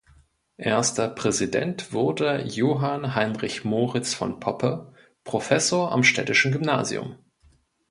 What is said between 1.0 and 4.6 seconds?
Präsident wurde Johann Heinrich Moritz von